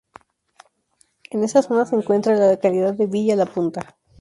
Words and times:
En 1.29 1.43
esa 1.43 1.61
zona 1.61 1.85
se 1.85 1.95
encuentra 1.95 2.33
la 2.35 2.49
localidad 2.53 2.95
de 2.95 3.05
Villa 3.05 3.35
La 3.35 3.45
Punta. 3.45 3.99